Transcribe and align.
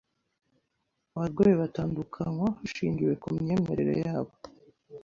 abarwayi 1.15 1.53
batandukanywa 1.61 2.47
hashingiwe 2.59 3.13
ku 3.21 3.27
myemerere 3.41 3.93
yabo 4.03 4.33